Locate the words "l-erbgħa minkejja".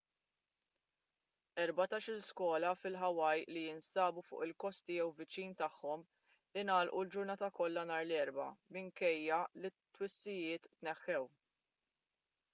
8.07-9.39